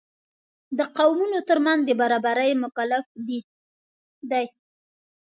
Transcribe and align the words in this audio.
د 0.77 0.79
قومونو 0.97 1.39
تر 1.49 1.57
منځ 1.65 1.81
د 1.85 1.89
برابرۍ 2.01 2.51
مکلف 2.63 3.05
دی. 3.27 3.39